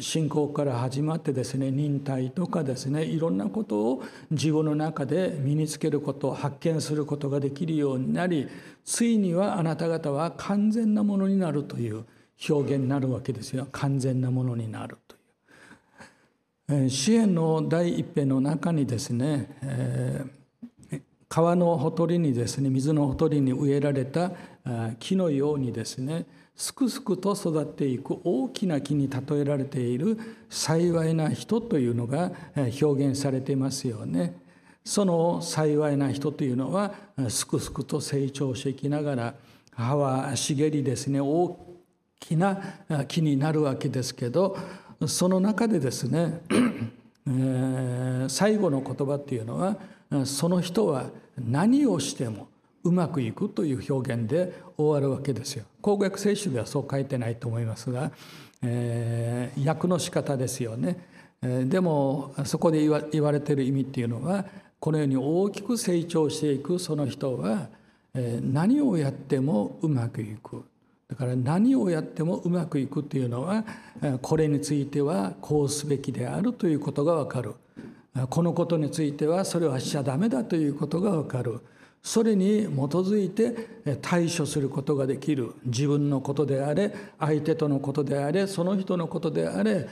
[0.00, 8.46] 信仰から始まってですね忍耐とかですねいろんなことを自分の中で身につけること発見することができるようになり
[8.84, 12.04] ついにはあなた方は完全なものになるという
[12.48, 15.16] 表現になるわけですよ完全なものになると
[16.76, 16.90] いう。
[16.90, 24.30] 支援の第一編の中にですね、えー、川のほとりにですね水のほとりに植えられた
[25.00, 32.32] 木のようにですねすくすくと育っていく大きな木に例えられている幸いな人というのが
[32.82, 34.34] 表現されていますよね。
[34.82, 36.94] その幸いな人というのは
[37.28, 39.34] すくすくと成長していきながら
[39.72, 41.58] 葉は茂りですね大
[42.20, 42.56] きな
[43.08, 44.56] 木になるわけですけど
[45.06, 46.40] その中でですね、
[48.28, 49.76] 最後の言葉っていうのは
[50.24, 52.48] その人は何をしても
[52.86, 55.64] うまくいくという表現で終わるわけですよ。
[55.80, 58.12] 公約聖書ではそう書いてないと思いますが、
[58.62, 60.98] えー、訳の仕方ですよね
[61.42, 61.64] え。
[61.64, 64.46] でもそこで言われてる意味っていうのは
[64.78, 67.68] このように大きく成長していくその人は
[68.14, 70.64] え何をやってもうまくいく
[71.08, 73.64] だから何をやってもうまくいくっていうのは
[74.22, 77.54] これについてはこうすべきであるということが分かる
[78.30, 81.60] このことについてはそれはしちゃダメだということが分かる
[82.06, 85.54] それに基づいて対処することができる。
[85.64, 89.88] 自分のことであれ相手とのことであれその人のことであれ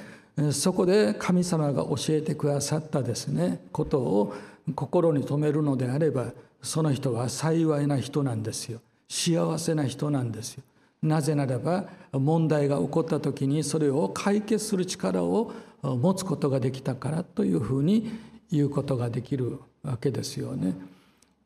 [0.53, 3.65] そこで神様が教えてくださったですね。
[3.73, 4.33] ことを
[4.77, 6.27] 心に留めるのであれば
[6.63, 8.81] その人は幸いな人なんですよ。
[9.09, 10.63] 幸せな人なんですよ。
[11.03, 18.09] なぜならば問題が起こった時にそれを解決する力を持つことができたからというふうに
[18.53, 20.94] 言うことができるわけですよね。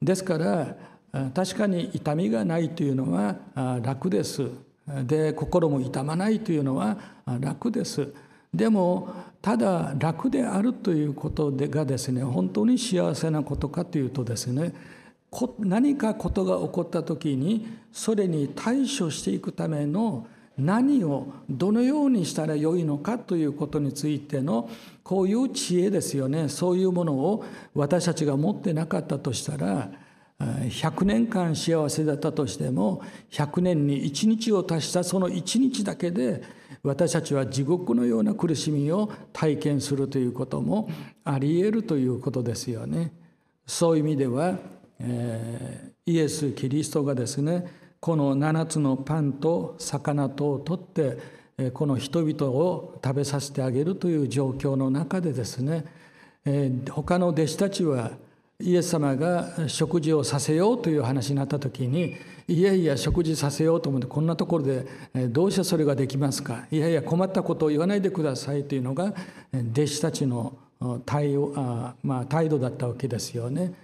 [0.01, 0.77] ですから
[1.35, 3.37] 確かに痛みがないというのは
[3.83, 4.51] 楽です。
[5.05, 6.97] で心も痛まないというのは
[7.41, 8.13] 楽です。
[8.53, 9.09] でも
[9.43, 14.73] ただ楽であるということがですね本当に幸せなことかというとですね
[15.59, 20.27] 何かことが起こった時にそれに対処していくための
[20.59, 24.69] 何をどのようにしたらよいのかということについての
[25.05, 27.45] こういう知恵ですよねそういうものを
[27.75, 29.91] 私たちが持ってなかったとしたら
[30.41, 36.43] 100年間幸せだったとしても100年に1日を足したその1日だけで
[36.83, 40.89] 私たちは地獄のような苦しみを体験するということも
[41.25, 43.13] ありえるということですよね。
[43.67, 44.57] そういう意味では、
[45.01, 47.67] えー、イエス・キリストがですね
[48.01, 55.85] この7つのパンと魚とを取ってこの人々を食べさせてあげるという状況の中でですね
[56.91, 58.13] 他の弟子たちは
[58.61, 64.87] イエス様が食事をさせようという話になった時にいやいや食事させようと思ってこんなところで
[65.29, 66.67] どうしてそれができますか？
[66.71, 69.13] いやいや困ったことを言わないでくださいというのが
[69.53, 70.57] 弟子たちの
[71.05, 71.37] 態、
[72.03, 73.75] まあ、態度だったわけですよね。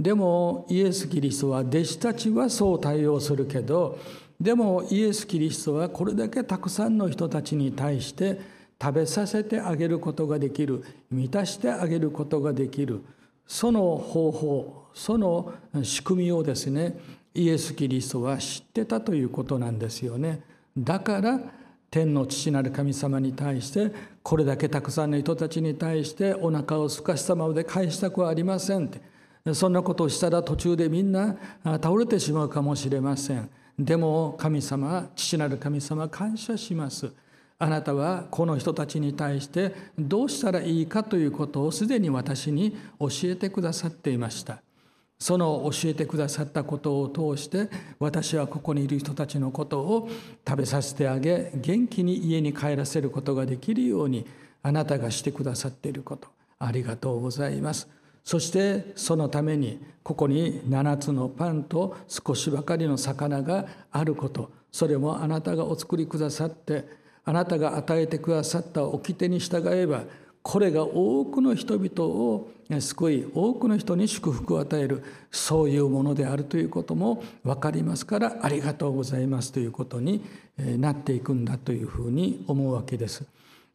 [0.00, 3.98] でもイエス・キリストは弟子たちはそう対応するけど
[4.40, 8.40] でもイエス・キリストはこれだけたくさんの人たちに対して
[8.80, 13.04] 食べさせてあげることができる満たしてあげることができる
[13.46, 16.98] その方法その仕組みをですね
[17.34, 20.42] イエス・キリストは知ってたということなんですよね。
[20.76, 21.38] だから
[21.90, 23.92] 天の父なる神様に対して
[24.22, 29.09] これだけたくさんの人たちに対してお腹をすかしたままで返したくはありませんって
[29.54, 33.48] そんなことをしたら途中でみんな倒れてしまうかもしれません。
[33.78, 37.10] でも神様父なる神様感謝します。
[37.58, 44.62] あなたはこの人たちに対してどうしたらいいかということをすでに私に教えてくださっていました。
[45.18, 50.08] その教えてくださったことを通して私はここにいる人たちのことを
[50.48, 54.26] 食べさせてあげ元気に家に帰らせることができるように
[54.62, 56.28] あなたがしてくださっていること
[56.58, 57.99] ありがとうございます。
[58.24, 66.84] そしてそのためにここに7つのパンと少しばかりの魚があることそれもあなたがお作りくださって
[67.24, 70.04] あなたが与えてくださった掟に従えば
[70.42, 72.48] これが多くの人々を
[72.78, 80.24] 救い多くの人に祝福を与えるそういうものであるということも分かりますからありがとうございますということに
[80.56, 83.24] なっていくんだというふうに思うわけです。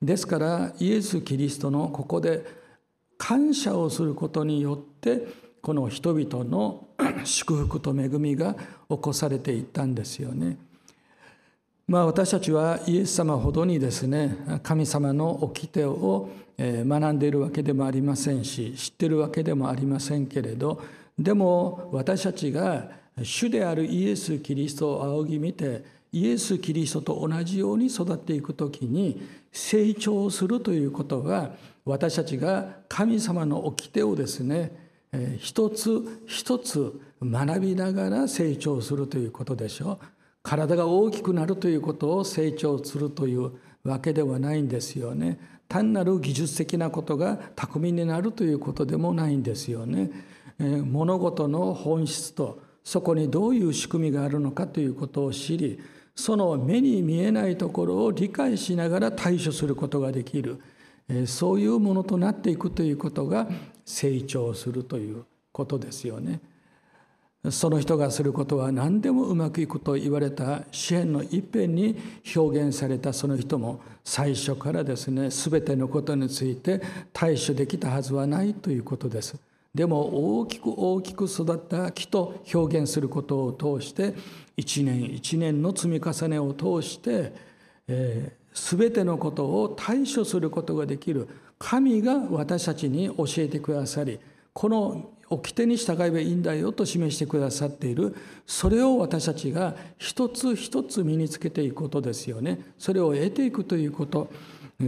[0.02, 2.64] ですからイエス・キリストのここで
[3.28, 5.26] 感謝をすることによって
[5.63, 6.86] この人々の
[7.26, 8.53] 祝福と恵みが
[8.88, 10.57] 起こされていったんですよね。
[11.88, 20.82] まあ、私たちはイエス様ほどにですね神様の掟を学んでいるわけでもありませんし知ってるわけでもありませんけれど
[21.17, 22.91] でも私たちが
[23.23, 31.51] 主であるイエス・キリストを仰ぎ見てイエス・キリストと同じように育っていく時に成長するということは
[31.86, 34.76] 私たちが神様の掟をですね
[35.40, 40.06] 一つ一つ学びながら成長するということでしょう。
[40.44, 43.52] 体が大きくなるということを成長するという
[43.84, 45.40] わけではないんですよね。
[45.68, 50.12] 単なる技術的なことが巧みになるということでもないんですよね。
[50.60, 55.80] 物事の本質とそこにどういう仕組みがあるのかということを知り
[56.16, 60.62] その目に見えないところを理解しながら対処することができる
[61.28, 63.47] そういうものとなっていくということが
[63.86, 66.39] 成長するということですよね。
[67.51, 71.95] その人がすることは何でもうまくいくと言われた支援の一辺に
[72.36, 76.82] 表現されたその人も最初からですね全てのことについて
[77.14, 79.36] 対処できたはずはないということです。
[79.74, 84.16] でも大きく大きく育った木と表現することを通して
[84.56, 87.34] 一年一年の積み重ねを通して、
[87.88, 91.28] えー、全てのことを対処することができる
[91.60, 94.20] 神が私たちに教えてくださり
[94.53, 98.16] この掟に従えばいいんだよと示してくださっている。
[98.45, 102.60] それを私たちが一つ一つ身につけていくことですよね。
[102.78, 104.30] それを得ていくということ。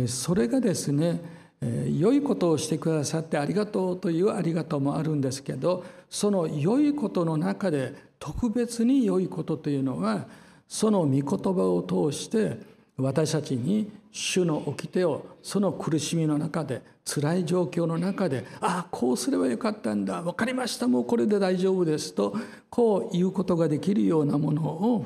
[0.05, 1.21] それがですね
[1.59, 10.27] 良いことをしてくださってありがとうというありがとうもあるんですけどその良いことの中で特別に良いことというのは
[10.67, 12.57] その御言葉を通して
[12.97, 22.35] 私たちに主の掟をその苦しみの中で辛い状況の中で「ああこうすればよかったんだ分かりましたもうこれで大丈夫です」と
[22.69, 25.05] こう言うことができるようなものを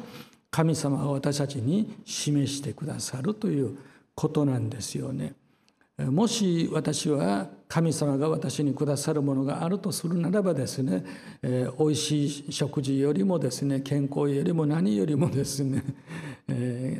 [0.49, 3.77] 神様が私たちに示してくださるという
[4.15, 5.33] ことなんですよね。
[5.97, 11.05] もし私は神様が私にくださるものがあるとするならばですね、
[11.43, 15.83] えー、美味しい食事よりもですね健康よりも何よりもですね、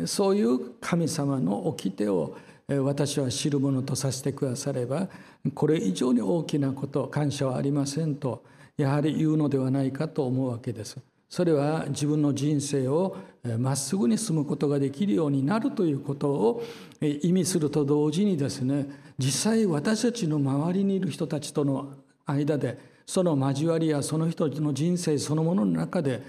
[0.07, 2.37] そういう神様の掟を
[2.67, 5.09] 私は知るものとさせてくだされば
[5.53, 8.43] これ以上に大きなこと感謝はありませんと
[8.77, 10.97] やはり言うのではないかと思うわけです。
[11.29, 13.15] それは自分の人生を
[13.57, 16.63] まっすぐに進むことができるようになるということを
[16.99, 18.87] 意味すると同時にですね
[19.17, 21.93] 実際私たちの周りにいる人たちとの
[22.25, 22.77] 間で
[23.11, 26.23] その交わりやその人の人生そのものの中で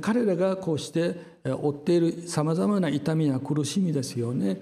[0.00, 1.14] 彼らがこうして
[1.44, 4.58] 負っているさまざまな痛みや苦しみですよね。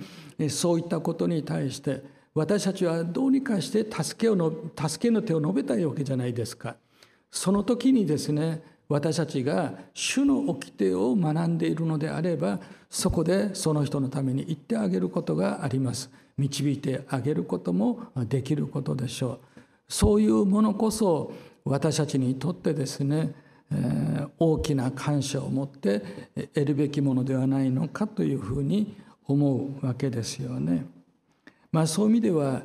[0.50, 2.02] そういったことに対して
[2.34, 6.76] 私たちはどうにかして助けをの助けの手を述べたいわけじゃないですか。
[7.30, 8.60] その時にですね
[8.90, 12.60] 私たちが主の掟を学んでいるのであれば
[12.90, 16.10] そこでその人のために言ってあげることがあります。
[16.36, 19.60] 導いてあげることもできることでしょう。
[19.88, 21.32] そういうものこそ
[21.64, 23.34] 私たちにとってですね
[24.38, 26.00] 大きな感謝を持って
[26.54, 28.96] 得るべきものではないのかというふうに
[29.26, 30.84] 思うわけですよね。
[31.70, 32.62] まあ、そういう意味では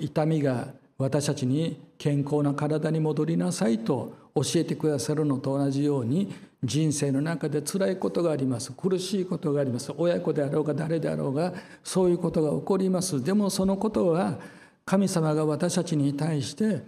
[0.00, 0.68] 痛みが
[0.98, 14.38] 私たちに健康な体に戻りなさいと教えてくださるのと同じように人生の中で辛いことがあります苦しいことがあります親子であろうが誰であろうがそういうことが起こりますでもそのことは
[14.84, 16.82] 神様が私たちに対して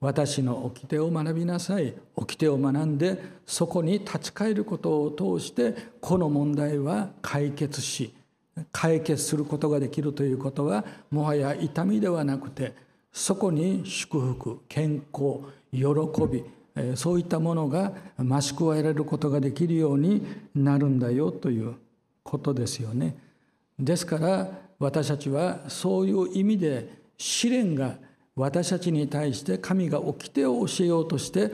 [0.00, 8.12] 私の掟を学びなさい掟を学んでそこに立ち返ることを通してこの問題は解決し
[8.72, 12.74] 解決することができるということはもはや痛みではなくて
[13.12, 15.40] そこに祝福健康
[15.72, 15.86] 喜
[16.30, 16.44] び
[16.94, 21.74] そういったものが増し加えられることができるようになるんだよという
[22.22, 23.16] ことですよね。
[23.78, 27.96] ですから私たちはそういう意味で試練が
[28.36, 31.52] 私たちに対して神が掟を教えようとして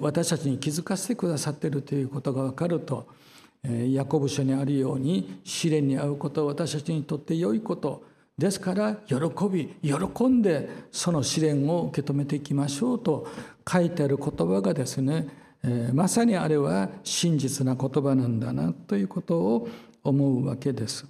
[0.00, 3.06] 私たちに気づかせてくださっているということが分かると
[3.62, 8.04] ヤコブ書にあるように試練に遭うことは私たちにとって良いこと
[8.38, 9.16] ですから喜
[9.50, 13.26] び喜んでその試練を受け止めていきましょうと
[13.70, 15.28] 書いてある言葉がですね
[15.92, 19.68] まさにあれは真実な言葉なんだなということを
[20.04, 21.04] 思うわけです。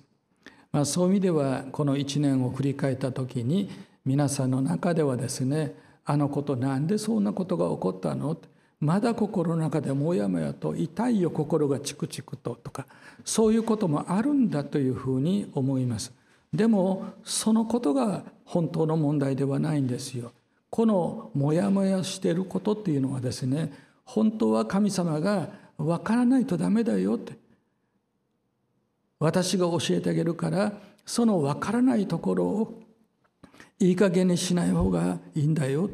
[0.72, 3.70] まあ、そういう意味ではこの1年を振り返った時に
[4.04, 5.74] 皆さんの中ではですね
[6.04, 8.36] あのことなんでそんなことが起こったの？
[8.80, 12.86] まだ心の中でもやもやと痛いよ心がチクチクととか
[13.24, 16.12] そういうこともあるんだというふうに思います。
[16.54, 20.32] でもそのことが本当の問題ではないんですよ。
[20.70, 23.72] このモヤモヤしていることっていうのはですね
[24.04, 27.36] 本当は神様が分からないとダメだよって
[29.18, 30.72] 私が教えてあげるから
[31.04, 32.82] その分からないところを
[33.80, 35.90] いい加減にしない方がいいんだよ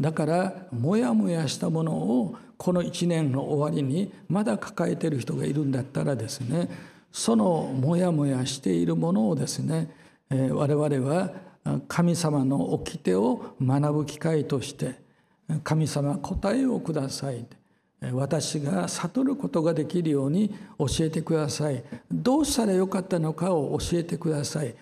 [0.00, 6.68] だからモヤモヤしたものをこの1年の終わりにまだ抱えている人がいるんだったらですね
[7.12, 9.90] そのモヤモヤしているものをですね
[10.30, 11.30] 我々は
[11.86, 14.96] 神様の掟を学ぶ機会として
[15.62, 17.46] 神様答えをください
[18.12, 21.82] 私が悟ることができるように教えてください。
[22.10, 24.74] どうしたらよかったのかを教えてください。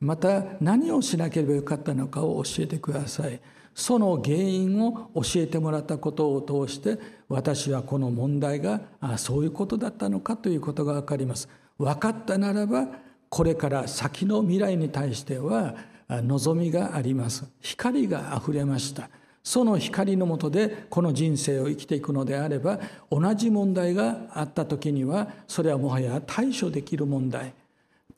[0.00, 3.40] また何をしなければよかったのかを教えてください。
[3.74, 8.80] その原因を教えてもらったことを通して私はこの問題が
[9.16, 11.48] そういうことだったのかということが分かります。
[11.78, 12.88] 分かったならば
[13.28, 15.76] これから先の未来に対しては
[16.08, 17.44] 望みがあります。
[17.60, 19.10] 光があふれました。
[19.44, 22.80] その光のもとでこの人生を生きていくのであれば
[23.10, 27.54] 同じ問題があった時にはそれはもはや対処できる問題。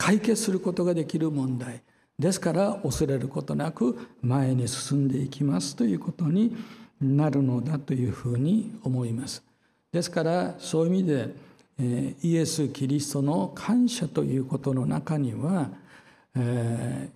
[0.01, 1.83] 解決することができる問題
[2.17, 6.57] ですから恐れることなく前に進んでいきますということに
[6.99, 9.43] なるのだというふうに思います。
[9.91, 15.69] ですからそういう意味でイエス・キリストの感謝ということの中には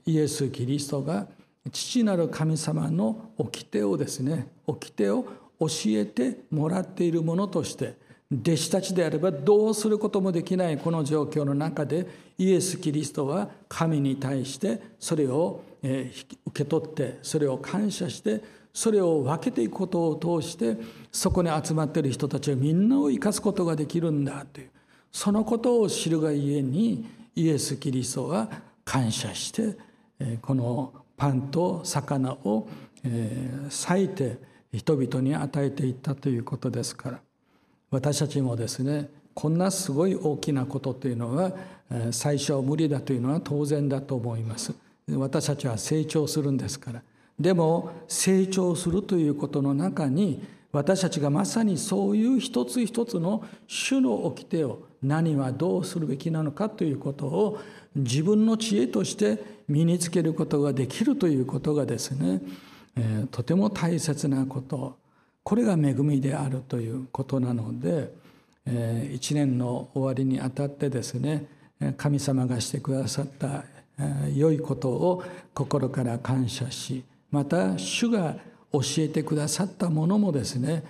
[0.06, 1.26] イエス・キリストが
[1.72, 5.26] 父なる神様の掟をですね掟を
[5.60, 7.98] 教えてもらっているものとして
[8.32, 12.08] 弟子たちであればどうすることもできないこの状況の中で
[12.38, 18.42] イエス・キリストは神に対してそれを受け取ってそれを感謝して
[18.74, 20.76] それを分けていくことを通して
[21.12, 24.70] そこに集まっている人たちはみんなを生かすことができるんだという
[25.12, 27.06] そのことを知るがゆえに
[27.36, 28.50] イエス・キリストは
[28.84, 29.78] 感謝して
[30.42, 32.68] このパンと魚を
[33.66, 34.38] 裂いて
[34.74, 37.25] 人々に与えていったということですから。
[37.92, 41.52] 私たちもですねこんなすごい大きなことというのは
[42.12, 44.74] 最初は無理だというのは当然だと思います。
[45.10, 47.04] 私たちは成長するんですから。
[47.40, 57.60] でも成長するということの中に私たちがまさにそういう一つ一つの主の掟を何はどうするべきなのかということを
[57.96, 62.42] 自分の知恵として身につけることができるということがですね、
[62.96, 64.98] えー、とても大切なこと。
[65.46, 68.12] これが恵みであるということなので、
[69.14, 71.46] 一年の終わりにあたってですね
[71.98, 73.64] 神様がしてくださった
[74.34, 75.24] 良いことを
[75.54, 78.38] 心から感謝しまた主が
[78.74, 80.84] 教えてくださったものもですね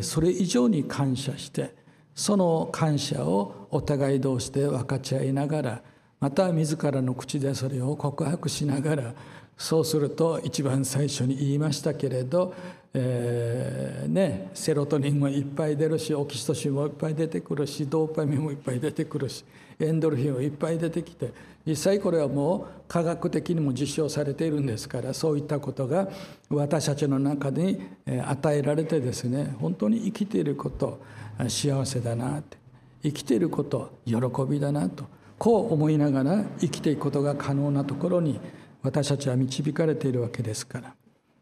[0.00, 1.74] それ以上に感謝して
[2.14, 5.82] その感謝をお互い同士で分かち合いながら
[6.20, 9.14] また自らの口でそれを告白しながら
[9.60, 12.54] そうすると一番最初に言いましたけれど、
[12.94, 19.44] えー、ね、セロトニンもいっぱい出るしオキシトシンもいっぱい出てくるしドーパミンもいっぱい出てくるし
[19.78, 21.30] エンドルフィンもいっぱい出てきて
[21.66, 26.08] 実際これはもう科学的にも実証されているんですからそういったことが
[26.48, 31.02] 私たちの中に与えられてですね本当に生きていること
[31.48, 32.56] 幸せだなって
[33.02, 34.16] 生きていること喜
[34.48, 35.04] びだなと
[35.38, 38.40] こう思いながら生きていくことが可能なところに
[38.82, 40.94] 私たちは導かれているわけですから。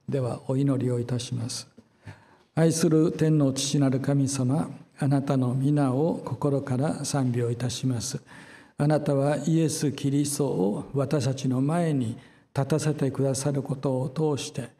[0.08, 1.68] ではお祈りをいたします。
[2.54, 8.20] 愛する天の父なる神様あなたの皆を心から賛美をいたします。
[8.78, 12.16] あなたはイエス・キリストを私たちの前に
[12.54, 14.70] 立たせてくださることを通して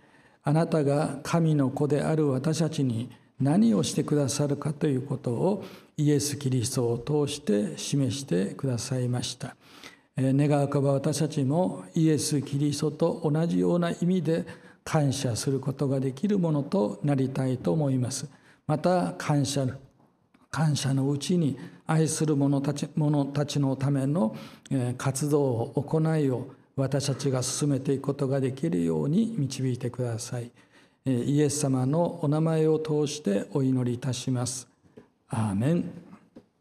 [0.44, 5.64] あなたが神の子である私たちに何をしてくださるかということを
[5.96, 9.56] イエス・キリストを通して示してくださいました。
[10.20, 14.44] 願わくば私たちもイエス・キリストと同じような意味で
[14.82, 18.28] 感謝することができるものとなりたいと思います。
[18.66, 19.66] また感謝
[20.50, 24.34] 感謝のうちに愛する者たち者たちのための
[24.96, 30.50] 活動を行いを私たちが進めていくことができるように導いてください。
[31.04, 34.68] イエス様のお名前を通してお祈りいたします。
[35.28, 36.07] アーメン